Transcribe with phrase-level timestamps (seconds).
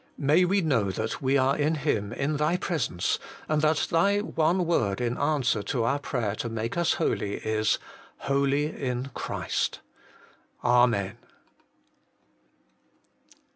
[0.17, 4.65] May we know that we are in Him in Thy presence, and that Thy one
[4.65, 7.77] word in answer to our prayer to make us holy is
[8.25, 9.79] Holy in Christ.
[10.63, 11.17] Amen.